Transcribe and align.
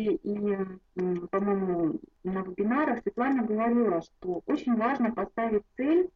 лекции 0.00 0.18
и, 0.22 1.26
по-моему, 1.28 2.00
на 2.24 2.42
вебинарах 2.42 3.02
Светлана 3.02 3.44
говорила, 3.44 4.02
что 4.02 4.42
очень 4.46 4.76
важно 4.76 5.12
поставить 5.12 5.62
цель 5.76 6.10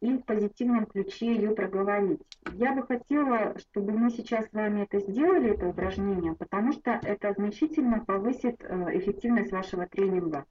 и 0.00 0.16
в 0.16 0.24
позитивном 0.24 0.86
ключе 0.86 1.34
ее 1.34 1.50
проговорить. 1.50 2.20
Я 2.52 2.74
бы 2.74 2.82
хотела, 2.86 3.58
чтобы 3.58 3.92
мы 3.92 4.10
сейчас 4.10 4.46
с 4.46 4.52
вами 4.52 4.82
это 4.82 4.98
сделали, 5.00 5.50
это 5.50 5.68
упражнение, 5.68 6.34
потому 6.34 6.72
что 6.72 6.92
это 7.02 7.34
значительно 7.34 8.02
повысит 8.04 8.56
э, 8.60 8.98
эффективность 8.98 9.52
вашего 9.52 9.86
тренинга. 9.86 10.46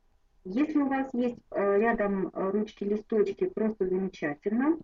Если 0.46 0.78
у 0.78 0.88
вас 0.88 1.12
есть 1.14 1.42
э, 1.52 1.80
рядом 1.80 2.30
ручки, 2.34 2.84
листочки, 2.84 3.50
просто 3.50 3.88
замечательно. 3.88 4.78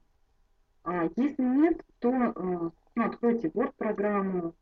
А 0.84 1.10
если 1.16 1.44
нет, 1.44 1.84
то 2.00 2.10
э, 2.10 2.32
ну, 2.96 3.06
откройте 3.06 3.50
Word-программу 3.50 4.56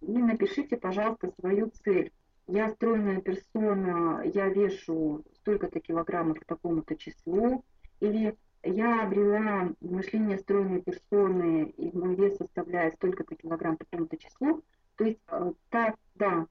и 0.00 0.18
напишите, 0.18 0.76
пожалуйста, 0.76 1.32
свою 1.38 1.70
цель. 1.84 2.12
Я 2.48 2.70
стройная 2.70 3.20
персона, 3.20 4.22
я 4.22 4.48
вешу 4.48 5.24
столько-то 5.34 5.80
килограммов 5.80 6.38
к 6.38 6.44
такому-то 6.44 6.96
числу, 6.96 7.64
или 7.98 8.36
я 8.62 9.02
обрела 9.02 9.72
мышление 9.80 10.38
стройной 10.38 10.80
персоны, 10.80 11.70
и 11.70 11.96
мой 11.96 12.14
вес 12.14 12.36
составляет 12.36 12.94
столько-то 12.94 13.34
килограмм 13.34 13.76
по 13.76 13.84
такому-то 13.84 14.16
числу. 14.16 14.62
То 14.96 15.04
есть, 15.04 15.20
э, 15.28 15.52
так, 15.70 15.96
да. 16.14 16.46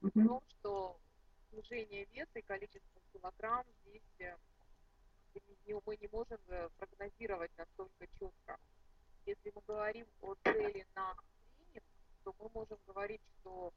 В 0.00 0.10
том, 0.10 0.42
что 0.48 0.98
снижение 1.50 2.06
веса 2.14 2.38
и 2.38 2.42
количество 2.42 3.00
килограмм 3.12 3.64
здесь 3.86 4.02
э, 4.20 4.36
мы 5.86 5.96
не 5.96 6.08
можем 6.12 6.38
э, 6.48 6.68
прогнозировать 6.78 7.50
настолько 7.58 8.06
четко. 8.18 8.58
Если 9.26 9.52
мы 9.54 9.62
говорим 9.66 10.06
о 10.22 10.34
цели 10.44 10.86
на 10.94 11.14
тренинг, 11.72 11.84
то 12.24 12.34
мы 12.38 12.50
можем 12.54 12.78
говорить, 12.86 13.20
что 13.40 13.72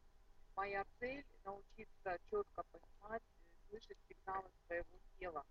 моя 0.56 0.86
цель 1.00 1.26
научиться 1.44 2.20
четко 2.30 2.64
понимать, 2.64 3.24
слышать 3.70 3.98
сигналы 4.08 4.50
своего 4.66 5.00
тела 5.20 5.46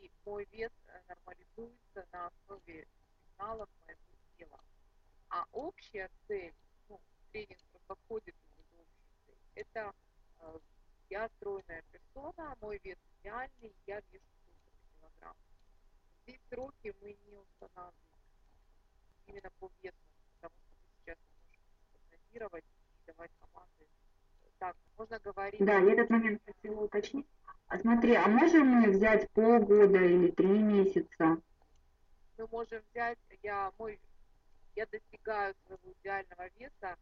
и 0.00 0.10
мой 0.24 0.46
вес 0.52 0.72
э, 0.86 1.00
нормализуется 1.08 2.06
на 2.12 2.26
основе 2.28 2.86
сигналов 3.24 3.68
моего 3.86 4.00
тела. 4.38 4.60
А 5.30 5.44
общая 5.52 6.10
цель, 6.26 6.54
ну, 6.88 7.00
тренинг 7.32 7.60
просто 7.70 7.94
входит 8.04 8.34
в 8.34 8.60
общую 8.60 8.86
цель, 9.26 9.38
это 9.54 9.92
э, 10.40 10.58
я 11.10 11.28
стройная 11.36 11.82
персона, 11.90 12.56
мой 12.60 12.80
вес 12.84 12.98
идеальный, 13.20 13.74
я 13.86 14.00
вешу 14.12 14.24
столько 14.42 14.70
килограмм. 15.00 15.36
Здесь 16.22 16.40
сроки 16.50 16.94
мы 17.00 17.16
не 17.26 17.36
устанавливаем 17.36 17.94
именно 19.26 19.50
по 19.58 19.70
весу, 19.82 19.96
потому 20.34 20.54
что 20.54 20.76
мы 20.84 20.92
сейчас 21.00 21.18
можем 21.44 21.62
прогнозировать 21.92 22.64
и 22.64 23.06
давать 23.06 23.30
команды. 23.40 23.86
Так, 24.58 24.76
можно 24.96 25.18
говорить... 25.20 25.64
Да, 25.64 25.78
я 25.78 25.92
этот 25.92 26.10
момент 26.10 26.42
хотела 26.44 26.80
уточнить. 26.80 27.26
А 27.68 27.78
смотри, 27.78 28.14
а 28.14 28.26
можем 28.28 28.66
мы 28.66 28.90
взять 28.90 29.30
полгода 29.30 29.98
или 29.98 30.30
три 30.30 30.48
месяца? 30.48 31.38
Мы 32.38 32.46
можем 32.50 32.80
взять, 32.90 33.18
я 33.42 33.72
мой, 33.78 34.00
я 34.74 34.86
достигаю 34.86 35.54
своего 35.66 35.92
идеального 36.00 36.48
веса 36.58 36.96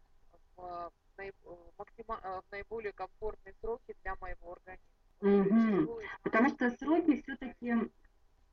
в, 0.56 0.92
в, 1.16 1.72
максима, 1.78 2.16
в 2.16 2.50
наиболее 2.50 2.92
комфортные 2.92 3.54
сроки 3.60 3.94
для 4.02 4.16
моего 4.20 4.54
организма. 4.54 5.84
Угу. 5.86 6.00
Потому 6.22 6.48
что 6.50 6.70
сроки 6.70 7.22
все-таки 7.22 7.74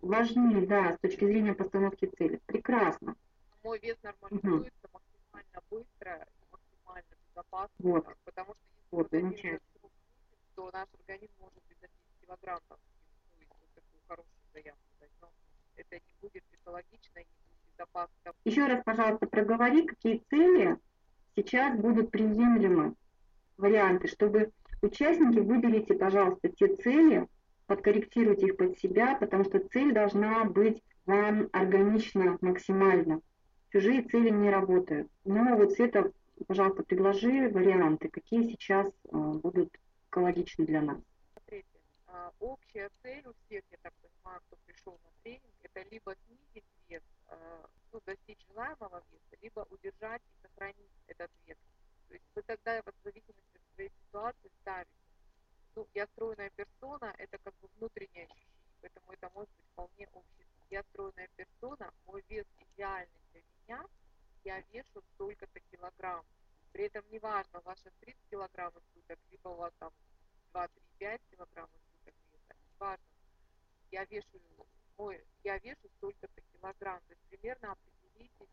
важны, 0.02 0.66
да, 0.68 0.94
с 0.94 1.00
точки 1.00 1.26
зрения 1.26 1.54
постановки 1.54 2.06
цели. 2.18 2.40
Прекрасно. 2.46 3.16
Мой 3.64 3.80
вес 3.80 3.98
нормализуется 4.04 4.88
угу. 4.92 5.00
максимально 5.34 5.64
быстро 5.70 6.28
максимально 6.52 7.16
безопасно, 7.30 7.76
вот. 7.80 8.08
потому 8.26 8.54
что 8.54 8.63
вот, 8.94 9.08
замечательно. 9.12 9.60
то 10.56 10.70
наш 10.72 10.88
организм 10.94 11.34
может 11.40 11.64
килограмм 12.22 12.60
там, 12.70 12.78
ну, 13.32 13.38
если 13.40 13.54
вот 13.60 13.70
такую 13.74 14.02
хорошую 14.08 14.44
заявку 14.54 14.80
дать, 15.00 15.10
но 15.22 15.30
это 15.76 15.96
не 15.96 16.14
будет 16.22 16.44
экологично 16.52 17.20
и 17.20 17.26
не 17.26 17.38
будет 17.48 17.60
безопасно. 17.72 18.34
Еще 18.46 18.66
раз, 18.68 18.84
пожалуйста, 18.84 19.28
проговори, 19.28 19.86
какие 19.86 20.24
цели 20.30 20.78
сейчас 21.36 21.78
будут 21.80 22.12
приемлемы, 22.12 22.96
варианты, 23.58 24.08
чтобы 24.08 24.52
участники 24.82 25.40
выберите, 25.40 25.96
пожалуйста, 25.96 26.50
те 26.50 26.76
цели, 26.76 27.28
подкорректируйте 27.66 28.48
их 28.48 28.58
под 28.58 28.78
себя, 28.78 29.16
потому 29.16 29.44
что 29.44 29.60
цель 29.70 29.94
должна 29.94 30.46
быть 30.46 30.84
вам 31.06 31.50
органична 31.52 32.38
максимально. 32.42 33.22
Чужие 33.72 34.04
цели 34.04 34.30
не 34.30 34.50
работают. 34.52 35.10
Но 35.26 35.56
вот 35.56 35.72
Света, 35.72 36.12
пожалуйста, 36.48 36.84
предложи 36.84 37.50
варианты, 37.50 38.10
какие 38.10 38.44
сейчас 38.44 38.88
э, 38.88 39.18
будут 39.18 39.70
экологичны 40.10 40.66
для 40.66 40.82
нас. 40.82 40.98
А, 42.14 42.32
общая 42.40 42.92
цель 43.02 43.26
у 43.28 43.34
всех, 43.34 43.64
я 43.72 43.78
так 43.82 43.94
понимаю, 43.96 44.40
кто 44.46 44.56
пришел 44.68 45.00
на 45.04 45.10
тренинг, 45.24 45.56
это 45.64 45.82
либо 45.90 46.16
снизить 46.16 46.64
вес, 46.88 47.02
а, 47.28 47.66
ну, 47.92 48.02
достичь 48.06 48.38
желаемого 48.50 49.04
веса, 49.12 49.42
либо 49.42 49.66
удержать 49.72 50.22
и 50.22 50.48
сохранить 50.48 50.92
этот 51.08 51.32
вес. 51.48 51.58
То 52.08 52.14
есть 52.14 52.26
вы 52.36 52.44
тогда 52.44 52.84
в 52.84 53.04
зависимости 53.04 53.56
от 53.56 53.74
своей 53.74 53.90
ситуации 53.90 54.52
ставите. 54.62 54.92
Ну, 55.76 55.88
я 55.96 56.06
стройная 56.06 56.52
персона, 56.52 57.16
это 57.18 57.40
как 57.40 57.56
бы 57.62 57.68
внутреннее 57.80 58.26
ощущение, 58.26 58.78
поэтому 58.82 59.12
это 59.12 59.32
может 59.34 59.50
быть 59.58 59.66
вполне 59.72 60.08
общий. 60.14 60.46
Я 60.70 60.84
стройная 60.84 61.30
персона, 61.36 61.92
мой 62.06 62.24
вес 62.30 62.46
идеальный 62.60 63.22
для 63.32 63.42
меня, 63.42 63.88
я 64.44 64.62
вешу 64.72 65.02
столько-то 65.16 65.60
килограмм. 65.72 66.24
При 66.74 66.86
этом 66.86 67.04
неважно, 67.12 67.60
у 67.60 67.62
вас 67.62 67.80
сейчас 67.80 67.94
30 68.02 68.20
килограмм 68.30 68.74
избыток, 68.78 69.20
либо 69.32 69.50
у 69.50 69.56
вас 69.56 69.74
там 69.80 69.94
2-3-5 70.54 71.22
килограмм 71.32 71.70
избыток 71.70 72.16
веса, 72.32 72.56
неважно. 72.74 73.06
Я 73.92 74.06
вешу, 74.06 74.42
мой, 74.98 75.24
я 75.44 75.58
вешу 75.60 75.88
столько-то 75.98 76.42
килограмм. 76.42 77.00
То 77.08 77.14
есть 77.14 77.22
примерно 77.30 77.72
определитесь, 77.74 78.50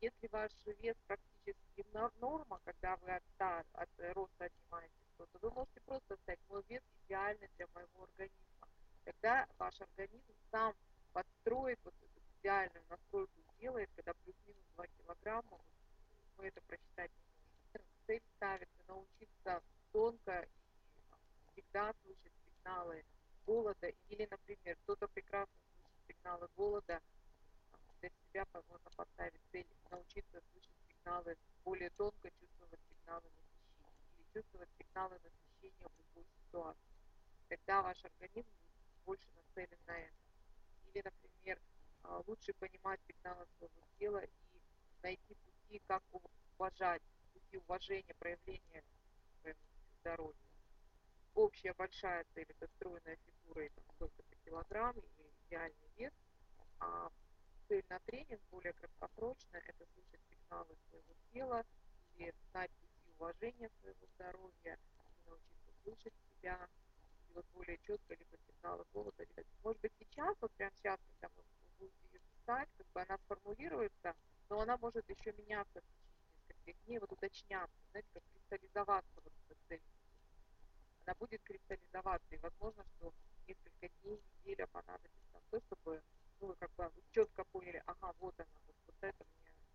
если 0.00 0.28
ваш 0.32 0.50
вес 0.66 0.96
практически 1.06 1.86
норма, 2.20 2.60
когда 2.64 2.96
вы 2.96 3.12
от, 3.12 3.22
100, 3.36 3.44
от 3.72 3.88
роста 4.14 4.44
отнимаете 4.44 4.94
что-то, 5.14 5.38
вы 5.38 5.50
можете 5.52 5.80
просто 5.82 6.16
сказать, 6.16 6.40
мой 6.48 6.64
вес 6.68 6.82
идеальный 7.04 7.48
для 7.56 7.66
моего 7.74 8.02
организма. 8.02 8.68
Тогда 9.04 9.46
ваш 9.58 9.80
организм 9.80 10.34
сам 10.50 10.74
подстроит 11.12 11.78
вот 11.84 11.94
эту 12.02 12.20
идеальную 12.40 12.84
настройку 12.90 13.32
делает, 13.62 13.88
когда 13.94 14.12
плюс-минус 14.14 14.64
2 14.74 14.86
килограмма, 14.88 15.60
мы 16.36 16.46
это 16.46 16.60
просчитать 16.62 17.12
не. 17.24 17.31
Цель 18.06 18.22
ставится 18.36 18.82
научиться 18.88 19.62
тонко 19.92 20.46
всегда 21.52 21.92
слышит 22.02 22.32
сигналы 22.44 23.04
голода, 23.46 23.88
или, 24.08 24.26
например, 24.30 24.76
кто-то 24.82 25.08
прекрасно 25.08 25.54
слышит 25.74 26.16
сигналы 26.16 26.48
голода, 26.56 27.00
для 28.00 28.10
себя 28.10 28.44
можно 28.52 28.90
поставить 28.96 29.40
цель 29.52 29.66
научиться 29.90 30.40
слышать 30.52 30.74
сигналы, 30.88 31.36
более 31.64 31.90
тонко 31.90 32.30
чувствовать 32.40 32.80
сигналы 32.88 33.30
насыщения, 33.30 33.92
или 34.18 34.24
чувствовать 34.32 34.70
сигналы 34.78 35.18
насыщения 35.22 35.88
в 35.88 35.98
любой 35.98 36.26
ситуации. 36.34 36.96
Тогда 37.48 37.82
ваш 37.82 38.04
организм 38.04 38.48
больше 39.04 39.26
нацелен 39.36 39.78
на 39.86 39.98
это. 39.98 40.14
Или, 40.86 41.02
например, 41.04 41.60
а, 42.02 42.22
лучше 42.26 42.52
понимать 42.54 43.00
сигналы 43.06 43.46
своего 43.58 43.82
тела 43.98 44.24
и 44.24 44.60
найти 45.02 45.34
пути, 45.34 45.80
как 45.86 46.02
уважать, 46.58 47.02
пути 47.32 47.56
уважения, 47.58 48.14
проявления 48.18 48.84
своего 49.40 49.58
здоровья. 50.00 50.52
Общая 51.34 51.72
большая 51.74 52.24
цель 52.34 52.46
это 52.48 52.66
стройная 52.76 53.16
фигура 53.16 53.64
и 53.64 53.70
сколько-то 53.94 54.36
килограмм 54.44 54.96
или 54.98 55.30
идеальный 55.46 55.90
вес, 55.96 56.12
а 56.78 57.10
цель 57.68 57.84
на 57.88 57.98
тренинг 58.00 58.40
более 58.50 58.72
краткосрочная 58.74 59.62
это 59.66 59.86
слышать 59.94 60.20
сигналы 60.28 60.76
своего 60.90 61.14
тела 61.32 61.64
или 62.16 62.34
знать 62.50 62.70
пути 62.72 63.10
уважения 63.18 63.70
своего 63.80 64.06
здоровья, 64.14 64.78
и 65.24 65.28
научиться 65.28 65.72
слышать 65.82 66.14
себя, 66.28 66.68
и 67.28 67.32
вот 67.32 67.46
более 67.54 67.78
четко 67.78 68.14
либо 68.14 68.36
сигналы 68.46 68.84
голода, 68.92 69.24
либо 69.24 69.42
может 69.64 69.80
быть 69.80 69.92
сейчас, 69.98 70.36
вот 70.40 70.52
прямо 70.52 70.72
сейчас, 70.76 71.00
когда 71.12 71.34
мы 71.34 71.42
будете 71.78 71.96
ее 72.12 72.20
писать, 72.20 72.68
как 72.76 72.86
бы 72.92 73.00
она 73.00 73.18
сформулируется, 73.18 74.14
но 74.50 74.60
она 74.60 74.76
может 74.76 75.08
еще 75.08 75.32
меняться 75.32 75.82
дней, 76.84 76.98
вот 76.98 77.10
уточняться, 77.12 77.76
знаете, 77.90 78.08
как 78.12 78.22
кристаллизоваться 78.32 79.10
вот 79.16 79.32
эта 79.48 79.58
цель 79.68 79.80
она 81.04 81.14
будет 81.18 81.40
кристаллизоваться, 81.42 82.34
и 82.34 82.38
возможно, 82.38 82.84
что 82.96 83.12
несколько 83.48 83.88
дней, 84.02 84.20
неделя 84.44 84.66
понадобится 84.72 85.26
на 85.32 85.40
то, 85.50 85.60
чтобы 85.66 86.00
ну, 86.40 86.48
вы 86.48 86.54
как 86.58 86.70
бы 86.76 86.90
четко 87.10 87.44
поняли, 87.52 87.82
ага, 87.86 88.12
вот 88.20 88.34
она, 88.38 88.46
вот, 88.66 88.76
вот 88.86 88.96
это 89.00 89.24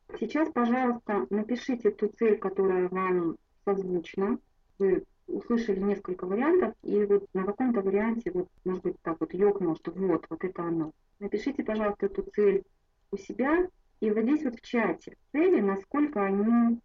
мне. 0.09 0.19
Сейчас, 0.19 0.51
пожалуйста, 0.51 1.27
напишите 1.29 1.91
ту 1.91 2.07
цель, 2.09 2.37
которая 2.37 2.87
вам 2.89 3.37
созвучна. 3.65 4.39
Вы 4.79 5.03
услышали 5.27 5.79
несколько 5.79 6.25
вариантов, 6.25 6.73
и 6.83 7.03
вот 7.05 7.25
на 7.33 7.45
каком-то 7.45 7.81
варианте, 7.81 8.31
вот, 8.31 8.47
может 8.63 8.83
быть, 8.83 9.01
так 9.01 9.19
вот 9.19 9.33
ёкнуло, 9.33 9.75
что 9.75 9.91
вот, 9.91 10.25
вот 10.29 10.43
это 10.43 10.63
оно. 10.63 10.91
Напишите, 11.19 11.63
пожалуйста, 11.63 12.05
эту 12.05 12.23
цель 12.31 12.63
у 13.11 13.17
себя, 13.17 13.67
и 13.99 14.11
вот 14.11 14.23
здесь 14.23 14.43
вот 14.43 14.55
в 14.55 14.61
чате 14.61 15.17
цели, 15.31 15.59
насколько 15.59 16.23
они 16.23 16.79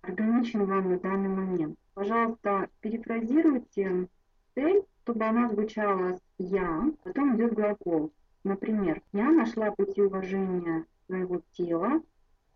органичны 0.00 0.64
вам 0.64 0.90
на 0.90 0.98
данный 0.98 1.28
момент. 1.28 1.78
Пожалуйста, 1.94 2.68
перефразируйте 2.80 4.08
цель, 4.54 4.82
чтобы 5.02 5.24
она 5.24 5.50
звучала 5.50 6.14
с 6.14 6.20
«я», 6.38 6.90
потом 7.04 7.36
идет 7.36 7.52
глагол. 7.52 8.12
Например, 8.42 9.02
«я 9.12 9.30
нашла 9.30 9.70
пути 9.70 10.00
уважения 10.00 10.86
своего 11.06 11.42
тела», 11.52 12.02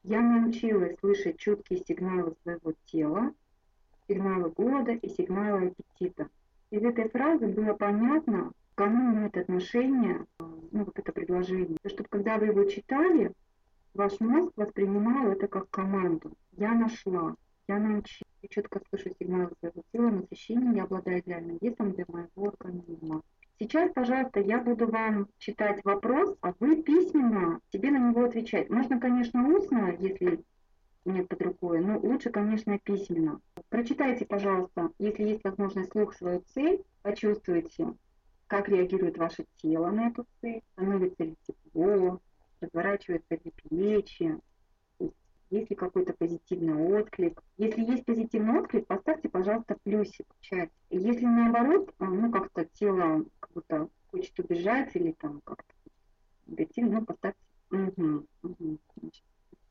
«я 0.03 0.21
научилась 0.21 0.99
слышать 1.01 1.39
чуткие 1.39 1.83
сигналы 1.87 2.35
своего 2.43 2.73
тела», 2.87 3.35
сигналы 4.09 4.51
голода 4.51 4.93
и 4.93 5.09
сигналы 5.09 5.69
аппетита. 5.69 6.29
Из 6.71 6.83
этой 6.83 7.09
фразы 7.09 7.49
было 7.49 7.75
понятно, 7.75 8.53
кому 8.75 9.15
имеет 9.15 9.37
отношение 9.37 10.27
ну, 10.39 10.85
вот 10.85 10.99
это 10.99 11.13
предложение. 11.13 11.79
Чтобы 11.87 12.09
когда 12.09 12.39
вы 12.39 12.47
его 12.47 12.65
читали, 12.65 13.33
ваш 13.95 14.21
мозг 14.21 14.53
воспринимал 14.57 15.29
это 15.29 15.47
как 15.49 15.71
команду. 15.71 16.33
Я 16.53 16.75
нашла, 16.75 17.35
я 17.69 17.79
научилась, 17.79 18.35
я 18.43 18.49
четко 18.49 18.81
слышу 18.89 19.11
сигналы 19.19 19.51
своего 19.61 19.83
тела, 19.93 20.11
насыщения, 20.11 20.73
я 20.75 20.85
обладаю 20.85 21.21
идеальным 21.21 21.59
весом 21.61 21.93
для 21.93 22.05
моего 22.09 22.53
организма. 22.59 23.23
Сейчас, 23.59 23.93
пожалуйста, 23.93 24.41
я 24.41 24.59
буду 24.59 24.89
вам 24.89 25.29
читать 25.39 25.81
вопрос, 25.85 26.37
а 26.41 26.53
вы 26.59 26.83
письменно 26.83 27.61
себе 27.73 27.93
на 27.93 28.11
него 28.11 28.25
отвечать. 28.25 28.69
Можно, 28.69 28.99
конечно, 28.99 29.49
устно, 29.49 29.95
если 29.99 30.43
нет 31.05 31.29
под 31.29 31.43
рукой, 31.43 31.81
но 31.81 31.99
лучше, 31.99 32.31
конечно, 32.31 32.79
письменно. 32.79 33.41
Прочитайте, 33.69 34.27
пожалуйста, 34.27 34.91
если 34.99 35.23
есть 35.23 35.45
возможность 35.45 35.93
слух 35.93 36.15
свою 36.15 36.43
цель, 36.53 36.83
почувствуйте, 37.03 37.95
как 38.49 38.69
реагирует 38.69 39.19
ваше 39.19 39.45
тело 39.57 39.91
на 39.91 40.09
эту 40.09 40.27
цель, 40.41 40.63
становится 40.73 41.25
ли 41.25 41.37
тепло, 41.47 42.21
разворачивается 42.65 43.35
ли 43.35 43.53
плечи, 43.63 44.39
есть 45.51 45.71
ли 45.71 45.77
какой-то 45.77 46.13
позитивный 46.15 46.75
отклик. 46.75 47.41
Если 47.59 47.83
есть 47.83 48.05
позитивный 48.05 48.61
отклик, 48.61 48.87
поставьте, 48.87 49.29
пожалуйста, 49.29 49.77
плюсик 49.85 50.27
в 50.39 50.41
чате. 50.41 50.73
Если 50.91 51.25
наоборот, 51.25 51.93
а, 51.99 52.07
ну 52.07 52.31
как-то 52.33 52.65
тело 52.65 53.25
как 53.41 53.53
будто 53.53 53.89
хочет 54.11 54.39
убежать 54.41 54.91
или 54.95 55.13
там 55.13 55.41
как-то 55.45 55.73
негативно, 56.47 57.01
ну 57.01 57.07
поставьте. 57.07 57.41
Угу, 57.71 58.27
угу. 58.43 58.79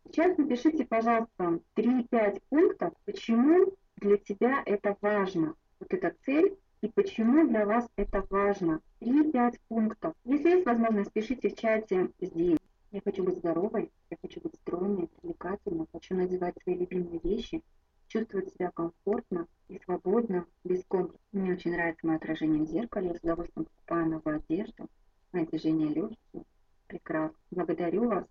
Сейчас 0.06 0.38
напишите, 0.38 0.86
пожалуйста, 0.86 1.60
3-5 1.76 2.42
пунктов, 2.50 2.94
почему 3.06 3.74
для 3.98 4.18
тебя 4.18 4.62
это 4.66 4.98
важно, 5.02 5.56
вот 5.80 5.94
эта 5.94 6.14
цель, 6.26 6.58
и 6.82 6.90
почему 6.90 7.48
для 7.48 7.66
вас 7.66 7.88
это 7.96 8.26
важно. 8.30 8.82
3-5 9.00 9.56
пунктов. 9.70 10.14
Если 10.26 10.50
есть 10.50 10.66
возможность, 10.66 11.14
пишите 11.14 11.50
в 11.50 11.56
чате 11.56 12.10
здесь. 12.20 12.58
Я 12.94 13.02
хочу 13.04 13.24
быть 13.24 13.38
здоровой, 13.38 13.92
я 14.12 14.18
хочу 14.22 14.40
быть 14.40 14.54
стройной, 14.54 15.08
привлекательной, 15.08 15.88
хочу 15.92 16.14
надевать 16.14 16.54
свои 16.62 16.76
любимые 16.76 17.20
вещи, 17.24 17.64
чувствовать 18.08 18.54
себя 18.54 18.70
комфортно 18.70 19.48
и 19.68 19.80
свободно, 19.80 20.46
без 20.64 20.86
комплексов. 20.86 21.20
Мне 21.32 21.54
очень 21.54 21.72
нравится 21.72 22.06
мое 22.06 22.18
отражение 22.18 22.62
в 22.62 22.68
зеркале, 22.70 23.08
я 23.08 23.16
с 23.16 23.24
удовольствием 23.24 23.66
покупаю 23.66 24.10
новую 24.12 24.36
одежду, 24.36 24.88
мои 25.32 25.44
движения 25.48 25.88
легкие. 25.88 26.44
Прекрасно. 26.86 27.36
Благодарю 27.50 28.10
вас. 28.10 28.28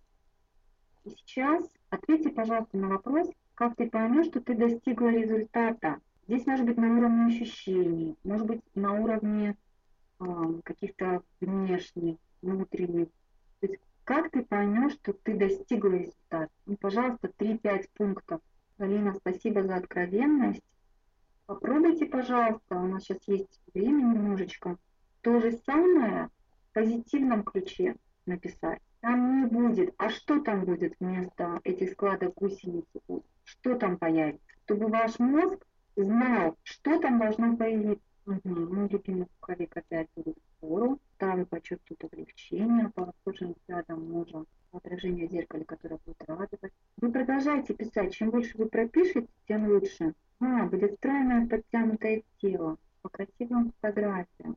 И 1.03 1.09
сейчас 1.09 1.69
ответьте, 1.89 2.29
пожалуйста, 2.29 2.77
на 2.77 2.87
вопрос, 2.87 3.29
как 3.55 3.75
ты 3.75 3.89
поймешь, 3.89 4.27
что 4.27 4.39
ты 4.39 4.55
достигла 4.55 5.09
результата. 5.09 5.99
Здесь 6.25 6.45
может 6.45 6.65
быть 6.65 6.77
на 6.77 6.97
уровне 6.97 7.35
ощущений, 7.35 8.15
может 8.23 8.47
быть 8.47 8.61
на 8.75 8.93
уровне 8.93 9.57
э, 10.21 10.25
каких-то 10.63 11.21
внешних, 11.41 12.15
внутренних. 12.41 13.09
То 13.59 13.67
есть 13.67 13.81
как 14.03 14.31
ты 14.31 14.43
поймешь, 14.43 14.93
что 14.93 15.13
ты 15.13 15.35
достигла 15.35 15.93
результата? 15.93 16.51
Ну, 16.65 16.77
пожалуйста, 16.77 17.31
3-5 17.37 17.89
пунктов. 17.95 18.41
Галина, 18.77 19.13
спасибо 19.13 19.63
за 19.63 19.75
откровенность. 19.75 20.61
Попробуйте, 21.45 22.05
пожалуйста, 22.05 22.75
у 22.75 22.87
нас 22.87 23.03
сейчас 23.03 23.19
есть 23.27 23.61
время 23.73 24.01
немножечко, 24.01 24.77
то 25.21 25.39
же 25.39 25.51
самое 25.65 26.29
в 26.69 26.73
позитивном 26.73 27.43
ключе 27.43 27.95
написать. 28.25 28.81
Там 29.01 29.41
не 29.41 29.47
будет. 29.47 29.93
А 29.97 30.09
что 30.09 30.39
там 30.41 30.63
будет 30.63 30.95
вместо 30.99 31.59
этих 31.63 31.91
складок 31.91 32.33
гусеницы? 32.35 32.99
Что 33.43 33.75
там 33.75 33.97
появится? 33.97 34.45
Чтобы 34.65 34.87
ваш 34.87 35.19
мозг 35.19 35.65
знал, 35.97 36.57
что 36.63 36.99
там 36.99 37.19
должно 37.19 37.57
появиться. 37.57 38.05
Угу. 38.25 38.87
Любимый 38.89 39.27
пуховик 39.39 39.75
опять 39.75 40.07
будет 40.15 40.37
в 40.37 40.59
пору. 40.61 40.99
Да, 41.19 41.35
вы 41.35 41.45
почувствуете 41.45 42.07
облегчение 42.07 42.89
по 42.89 43.05
восторженным 43.05 43.55
взглядам 43.59 44.09
мужа, 44.09 44.45
отражение 44.71 45.27
в 45.27 45.31
зеркале, 45.31 45.65
которое 45.65 45.99
будет 46.05 46.23
радовать. 46.25 46.71
Вы 46.97 47.11
продолжаете 47.11 47.73
писать. 47.73 48.13
Чем 48.13 48.29
больше 48.29 48.57
вы 48.57 48.67
пропишете, 48.67 49.27
тем 49.47 49.67
лучше. 49.67 50.13
А, 50.39 50.65
будет 50.65 50.93
стройное 50.95 51.47
подтянутое 51.47 52.23
тело 52.39 52.77
по 53.01 53.09
красивым 53.09 53.73
фотографиям. 53.81 54.55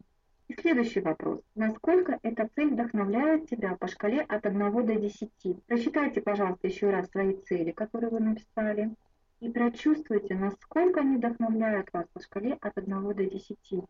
И 0.49 0.55
следующий 0.55 1.01
вопрос. 1.01 1.41
Насколько 1.57 2.21
эта 2.23 2.49
цель 2.55 2.73
вдохновляет 2.73 3.49
тебя 3.49 3.75
по 3.75 3.89
шкале 3.89 4.21
от 4.21 4.47
1 4.47 4.87
до 4.87 4.95
10? 4.95 5.31
Прочитайте, 5.67 6.21
пожалуйста, 6.21 6.69
еще 6.69 6.91
раз 6.91 7.11
свои 7.11 7.35
цели, 7.35 7.73
которые 7.73 8.11
вы 8.11 8.21
написали 8.21 8.95
и 9.41 9.51
прочувствуйте, 9.51 10.35
насколько 10.35 11.01
они 11.01 11.17
вдохновляют 11.17 11.93
вас 11.93 12.07
по 12.13 12.21
шкале 12.21 12.55
от 12.55 12.77
1 12.79 13.15
до 13.15 13.25
10. 13.25 13.59
И 13.73 13.83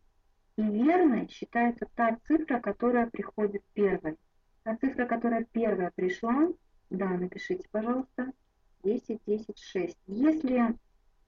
верной 0.56 1.28
считается 1.28 1.87
та 1.94 2.19
цифра, 2.26 2.58
которая 2.58 3.08
приходит 3.08 3.62
первой. 3.75 4.16
Та 4.64 4.76
цифра, 4.76 5.06
которая 5.06 5.46
первая 5.52 5.93
пришла, 5.94 6.48
да, 6.90 7.10
напишите, 7.10 7.69
пожалуйста, 7.70 8.32
10, 8.82 9.20
10, 9.26 9.58
6. 9.58 9.96
Если 10.06 10.76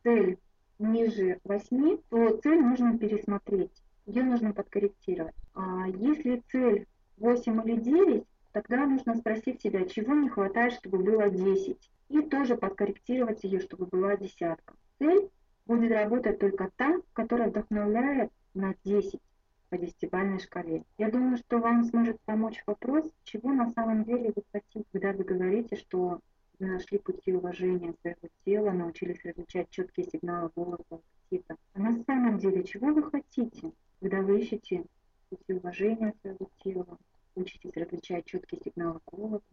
цель 0.02 0.38
ниже 0.78 1.38
8, 1.44 1.98
то 2.08 2.36
цель 2.38 2.60
нужно 2.60 2.98
пересмотреть, 2.98 3.82
ее 4.06 4.24
нужно 4.24 4.52
подкорректировать. 4.52 5.34
А 5.54 5.86
если 5.88 6.42
цель 6.50 6.86
8 7.18 7.68
или 7.68 7.76
9, 7.80 8.24
тогда 8.52 8.86
нужно 8.86 9.14
спросить 9.14 9.60
себя, 9.60 9.84
чего 9.84 10.14
не 10.14 10.28
хватает, 10.28 10.72
чтобы 10.72 10.98
было 10.98 11.30
10 11.30 11.78
и 12.08 12.20
тоже 12.22 12.56
подкорректировать 12.56 13.44
ее, 13.44 13.60
чтобы 13.60 13.86
была 13.86 14.16
десятка. 14.16 14.74
Цель 14.98 15.30
будет 15.66 15.92
работать 15.92 16.38
только 16.38 16.70
та, 16.76 17.00
которая 17.12 17.50
вдохновляет 17.50 18.32
на 18.54 18.74
10 18.84 19.20
по 19.68 19.76
десятибалльной 19.76 20.40
шкале. 20.40 20.84
Я 20.96 21.10
думаю, 21.10 21.36
что 21.36 21.58
вам 21.58 21.84
сможет 21.84 22.20
помочь 22.22 22.62
вопрос, 22.66 23.10
чего 23.24 23.52
на 23.52 23.70
самом 23.70 24.04
деле 24.04 24.32
вы 24.34 24.42
хотите, 24.52 24.86
когда 24.92 25.12
вы 25.12 25.24
говорите, 25.24 25.76
что 25.76 26.20
вы 26.58 26.66
нашли 26.66 26.98
пути 26.98 27.32
уважения 27.32 27.94
своего 28.00 28.28
тела, 28.44 28.70
научились 28.70 29.22
различать 29.24 29.68
четкие 29.70 30.06
сигналы 30.06 30.50
голоса, 30.56 30.84
аппетита. 30.90 31.56
А 31.74 31.78
на 31.78 32.02
самом 32.04 32.38
деле, 32.38 32.64
чего 32.64 32.88
вы 32.88 33.02
хотите, 33.02 33.72
когда 34.00 34.22
вы 34.22 34.40
ищете 34.40 34.84
пути 35.28 35.52
уважения 35.52 36.14
своего 36.20 36.50
тела, 36.64 36.98
учитесь 37.34 37.76
различать 37.76 38.24
четкие 38.24 38.60
сигналы 38.64 39.00
голоса, 39.06 39.44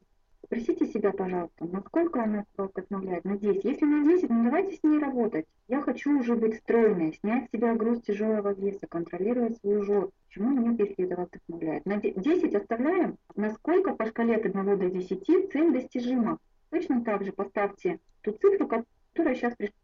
Спросите 0.46 0.86
себя, 0.86 1.12
пожалуйста, 1.12 1.66
насколько 1.66 2.22
она 2.22 2.46
вас 2.56 2.70
вдохновляет? 2.70 3.26
На 3.26 3.36
10. 3.36 3.64
Если 3.64 3.86
на 3.86 4.04
10, 4.04 4.30
ну 4.30 4.44
давайте 4.44 4.76
с 4.76 4.84
ней 4.84 5.00
работать. 5.00 5.48
Я 5.68 5.82
хочу 5.82 6.20
уже 6.20 6.36
быть 6.36 6.58
стройной, 6.58 7.14
снять 7.14 7.48
с 7.48 7.52
себя 7.52 7.74
груз 7.74 8.02
тяжелого 8.04 8.54
веса, 8.54 8.86
контролировать 8.88 9.58
свою 9.58 9.82
жопу. 9.84 10.12
Почему 10.28 10.52
нет, 10.52 10.80
если 10.80 11.06
это 11.06 11.16
вас 11.16 11.30
вдохновляет? 11.30 11.86
На 11.86 11.98
10 11.98 12.54
оставляем. 12.54 13.18
Насколько 13.36 13.96
по 13.96 14.06
шкале 14.06 14.36
от 14.36 14.46
1 14.46 14.78
до 14.78 14.90
10 14.90 15.52
цель 15.52 15.74
достижима? 15.74 16.38
Точно 16.70 17.04
так 17.04 17.24
же 17.24 17.32
поставьте 17.32 18.00
ту 18.22 18.32
цифру, 18.34 18.68
которая 18.68 19.34
сейчас 19.34 19.56
пришла 19.56 19.76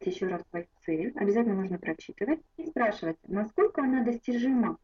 еще 0.00 0.26
раз 0.26 0.42
свою 0.50 0.66
цель. 0.84 1.12
Обязательно 1.14 1.54
нужно 1.54 1.78
прочитывать 1.78 2.40
и 2.56 2.66
спрашивать, 2.66 3.16
насколько 3.28 3.82
она 3.82 4.02
достижима 4.02 4.76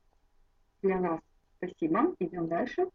для 0.82 0.98
вас. 0.98 1.20
Спасибо. 1.56 2.14
Идем 2.20 2.46
дальше. 2.46 2.86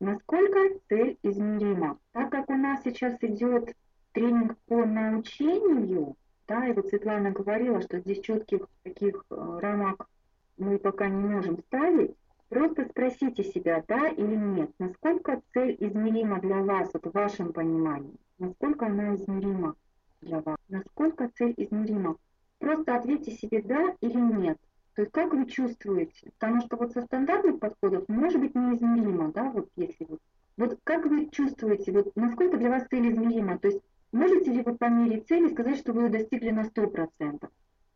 Насколько 0.00 0.78
цель 0.88 1.18
измерима? 1.22 1.98
Так 2.12 2.30
как 2.30 2.48
у 2.50 2.54
нас 2.54 2.82
сейчас 2.84 3.16
идет 3.20 3.74
тренинг 4.12 4.56
по 4.66 4.84
научению, 4.84 6.16
да, 6.46 6.66
и 6.66 6.72
вот 6.72 6.86
Светлана 6.88 7.30
говорила, 7.32 7.82
что 7.82 7.98
здесь 7.98 8.20
четких 8.20 8.68
таких 8.82 9.24
э, 9.30 9.58
рамок 9.60 10.08
мы 10.56 10.78
пока 10.78 11.08
не 11.08 11.20
можем 11.20 11.58
ставить, 11.58 12.14
просто 12.48 12.86
спросите 12.86 13.44
себя, 13.44 13.84
да 13.86 14.08
или 14.08 14.34
нет, 14.34 14.70
насколько 14.78 15.42
цель 15.52 15.76
измерима 15.80 16.40
для 16.40 16.62
вас, 16.62 16.90
вот 16.92 17.06
в 17.06 17.12
вашем 17.12 17.52
понимании, 17.52 18.14
насколько 18.38 18.86
она 18.86 19.14
измерима 19.14 19.74
для 20.20 20.40
вас, 20.40 20.58
насколько 20.68 21.28
цель 21.36 21.54
измерима. 21.56 22.16
Просто 22.58 22.96
ответьте 22.96 23.32
себе 23.32 23.62
да 23.62 23.94
или 24.00 24.18
нет. 24.18 24.58
То 24.98 25.02
есть 25.02 25.12
как 25.12 25.32
вы 25.32 25.46
чувствуете? 25.46 26.32
Потому 26.40 26.60
что 26.60 26.76
вот 26.76 26.90
со 26.90 27.02
стандартных 27.02 27.60
подходов 27.60 28.08
может 28.08 28.40
быть 28.40 28.56
неизмеримо, 28.56 29.30
да, 29.30 29.44
вот 29.44 29.68
если 29.76 30.04
вот. 30.06 30.18
Вот 30.56 30.76
как 30.82 31.06
вы 31.06 31.28
чувствуете, 31.30 31.92
вот 31.92 32.16
насколько 32.16 32.56
для 32.56 32.68
вас 32.68 32.84
цель 32.90 33.12
измерима? 33.12 33.60
То 33.60 33.68
есть 33.68 33.80
можете 34.10 34.52
ли 34.52 34.60
вы 34.60 34.74
по 34.74 34.86
мере 34.86 35.20
цели 35.20 35.52
сказать, 35.52 35.78
что 35.78 35.92
вы 35.92 36.02
ее 36.02 36.08
достигли 36.08 36.50
на 36.50 36.62
100%? 36.62 37.48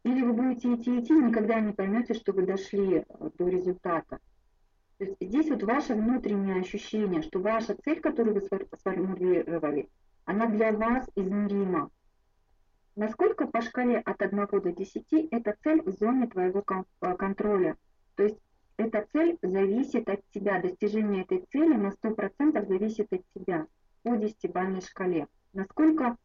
Или 0.04 0.22
вы 0.22 0.32
будете 0.32 0.72
идти 0.74 1.00
идти 1.00 1.12
никогда 1.12 1.58
не 1.58 1.72
поймете, 1.72 2.14
что 2.14 2.32
вы 2.32 2.46
дошли 2.46 2.98
э, 2.98 3.30
до 3.36 3.48
результата? 3.48 4.20
То 4.98 5.04
есть 5.04 5.16
здесь 5.20 5.50
вот 5.50 5.64
ваше 5.64 5.94
внутреннее 5.94 6.60
ощущение, 6.60 7.22
что 7.22 7.40
ваша 7.40 7.76
цель, 7.84 7.98
которую 8.00 8.34
вы 8.34 8.42
сформулировали, 8.76 9.88
она 10.24 10.46
для 10.46 10.70
вас 10.70 11.10
измерима. 11.16 11.90
Насколько 12.94 13.46
по 13.46 13.62
шкале 13.62 13.98
от 13.98 14.20
1 14.20 14.46
до 14.50 14.72
10 14.72 15.28
эта 15.30 15.56
цель 15.62 15.82
в 15.82 15.90
зоне 15.92 16.26
твоего 16.26 16.62
э, 16.68 17.16
контроля? 17.16 17.76
То 18.16 18.24
есть 18.24 18.38
эта 18.76 19.06
цель 19.12 19.38
зависит 19.40 20.08
от 20.10 20.20
тебя, 20.30 20.60
достижение 20.60 21.22
этой 21.22 21.46
цели 21.50 21.74
на 21.74 21.88
100% 21.88 22.66
зависит 22.66 23.10
от 23.12 23.22
тебя 23.34 23.66
по 24.02 24.10
10-бальной 24.10 24.82
шкале. 24.82 25.26
Насколько 25.54 26.18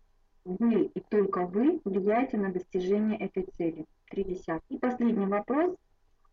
вы 0.43 0.83
и 0.85 0.99
только 1.09 1.45
вы 1.45 1.79
влияете 1.85 2.37
на 2.37 2.51
достижение 2.51 3.17
этой 3.17 3.43
цели. 3.57 3.85
3 4.09 4.23
десятых. 4.23 4.63
И 4.69 4.77
последний 4.77 5.25
вопрос. 5.25 5.75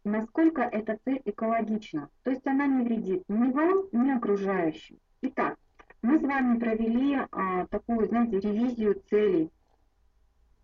Насколько 0.04 0.62
эта 0.62 0.98
цель 1.04 1.22
экологична? 1.24 2.08
То 2.24 2.30
есть 2.30 2.46
она 2.46 2.66
не 2.66 2.84
вредит 2.84 3.22
ни 3.28 3.50
вам, 3.52 3.86
ни 3.92 4.10
окружающим. 4.10 4.98
Итак, 5.22 5.56
мы 6.02 6.18
с 6.18 6.22
вами 6.22 6.58
провели 6.58 7.18
а, 7.30 7.66
такую, 7.68 8.06
знаете, 8.06 8.38
ревизию 8.38 9.00
целей 9.08 9.50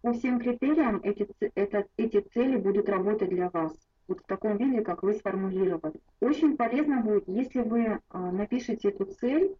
по 0.02 0.12
всем 0.12 0.40
критериям 0.40 1.00
эти, 1.02 1.28
это, 1.54 1.86
эти 1.96 2.20
цели 2.20 2.56
будут 2.56 2.88
работать 2.88 3.28
для 3.28 3.50
вас. 3.50 3.72
Вот 4.08 4.20
в 4.20 4.26
таком 4.26 4.56
виде, 4.56 4.82
как 4.82 5.02
вы 5.02 5.14
сформулировали. 5.14 6.00
Очень 6.20 6.56
полезно 6.56 7.00
будет, 7.00 7.28
если 7.28 7.60
вы 7.60 8.00
а, 8.08 8.32
напишите 8.32 8.88
эту 8.88 9.04
цель 9.04 9.54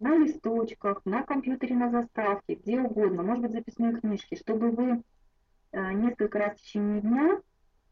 на 0.00 0.16
листочках, 0.16 1.00
на 1.04 1.22
компьютере, 1.22 1.76
на 1.76 1.90
заставке, 1.90 2.54
где 2.54 2.80
угодно, 2.80 3.22
может 3.22 3.42
быть, 3.42 3.52
записной 3.52 3.98
книжке, 3.98 4.36
чтобы 4.36 4.70
вы 4.70 5.02
а, 5.72 5.92
несколько 5.92 6.38
раз 6.38 6.54
в 6.54 6.62
течение 6.62 7.00
дня 7.00 7.40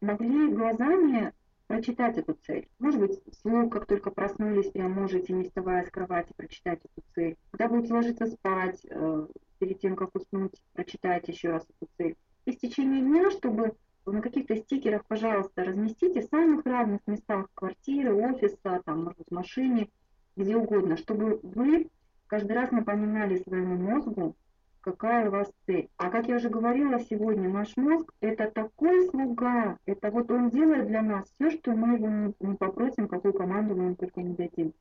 могли 0.01 0.53
глазами 0.53 1.33
прочитать 1.67 2.17
эту 2.17 2.33
цель. 2.33 2.67
Может 2.79 2.99
быть, 2.99 3.19
вслух, 3.31 3.71
как 3.71 3.85
только 3.85 4.11
проснулись, 4.11 4.71
прям 4.71 4.91
можете, 4.91 5.33
не 5.33 5.43
вставая 5.43 5.85
с 5.85 5.91
кровати, 5.91 6.33
прочитать 6.35 6.79
эту 6.83 7.07
цель. 7.13 7.37
Когда 7.51 7.67
будете 7.67 7.93
ложиться 7.93 8.25
спать, 8.25 8.85
э, 8.89 9.27
перед 9.59 9.79
тем, 9.79 9.95
как 9.95 10.15
уснуть, 10.15 10.61
прочитайте 10.73 11.31
еще 11.31 11.49
раз 11.49 11.63
эту 11.63 11.91
цель. 11.97 12.15
И 12.45 12.51
в 12.51 12.57
течение 12.57 13.01
дня, 13.01 13.29
чтобы 13.29 13.75
на 14.05 14.21
каких-то 14.21 14.55
стикерах, 14.55 15.05
пожалуйста, 15.05 15.63
разместите 15.63 16.21
в 16.21 16.29
самых 16.29 16.65
разных 16.65 17.01
местах 17.05 17.47
квартиры, 17.53 18.13
офиса, 18.13 18.81
там, 18.85 19.03
может 19.03 19.17
быть, 19.17 19.31
машине, 19.31 19.89
где 20.35 20.55
угодно, 20.55 20.97
чтобы 20.97 21.39
вы 21.43 21.89
каждый 22.27 22.53
раз 22.53 22.71
напоминали 22.71 23.37
своему 23.37 23.75
мозгу, 23.77 24.35
какая 24.81 25.27
у 25.27 25.31
вас 25.31 25.51
цель. 25.65 25.89
А 25.97 26.09
как 26.09 26.27
я 26.27 26.37
уже 26.37 26.49
говорила 26.49 26.99
сегодня, 26.99 27.49
наш 27.49 27.75
мозг 27.77 28.13
это 28.21 28.49
такой 28.49 29.07
слуга, 29.09 29.77
это 29.85 30.09
вот 30.11 30.31
он 30.31 30.49
делает 30.49 30.87
для 30.87 31.01
нас 31.01 31.25
все, 31.35 31.51
что 31.51 31.71
мы 31.71 31.95
его 31.95 32.33
не 32.39 32.55
попросим, 32.55 33.07
какую 33.07 33.33
команду 33.33 33.75
мы 33.75 33.85
ему 33.85 33.95
только 33.95 34.21
не 34.21 34.33
дадим. 34.33 34.73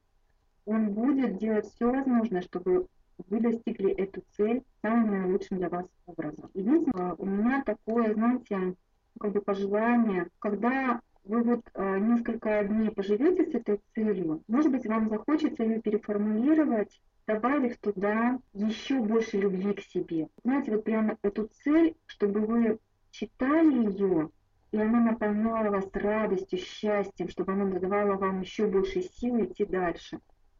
Он 0.65 0.91
будет 0.91 1.39
делать 1.39 1.67
все 1.67 1.91
возможное, 1.91 2.43
чтобы 2.43 2.87
вы 3.29 3.41
достигли 3.41 3.93
эту 3.93 4.23
цель 4.37 4.63
самым 4.83 5.11
наилучшим 5.11 5.59
для 5.59 5.69
вас 5.69 5.87
образом. 6.07 6.51
Единственное, 6.55 7.15
у 7.15 7.27
меня 7.27 7.63
такое, 7.65 8.15
знаете, 8.15 8.75
как 9.19 9.33
бы 9.33 9.41
пожелание, 9.41 10.29
когда 10.39 11.01
вы 11.25 11.43
вот 11.43 11.61
э, 11.75 11.99
несколько 11.99 12.65
дней 12.65 12.91
поживете 12.91 13.45
с 13.45 13.55
этой 13.55 13.81
целью, 13.95 14.43
может 14.49 14.73
быть, 14.73 14.87
вам 14.87 15.11
захочется 15.11 15.63
ее 15.63 15.81
переформулировать, 15.81 17.01
добавив 17.27 17.77
туда 17.79 18.39
еще 18.55 19.01
больше 19.01 19.37
любви 19.37 19.75
к 19.75 19.81
себе. 19.81 20.29
Знаете, 20.45 20.71
вот 20.71 20.85
прямо 20.85 21.19
эту 21.23 21.51
цель, 21.65 21.95
чтобы 22.07 22.41
вы 22.41 22.79
читали 23.11 23.91
ее, 23.91 24.31
и 24.73 24.79
она 24.79 25.01
наполняла 25.01 25.71
вас 25.71 25.89
радостью, 25.93 26.59
счастьем, 26.59 27.29
чтобы 27.29 27.53
она 27.53 27.79
давала 27.79 28.17
вам 28.17 28.41
еще 28.41 28.67
больше 28.67 29.03
сил 29.03 29.45
идти 29.45 29.65
дальше. 29.65 30.21